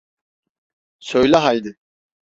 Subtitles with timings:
[0.99, 1.77] Söyle haydi.